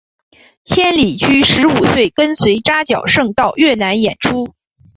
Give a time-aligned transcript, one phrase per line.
[0.63, 4.47] 千里驹十五岁跟随扎脚胜到越南演出。